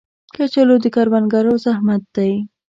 [0.35, 2.33] کچالو د کروندګرو زحمت دی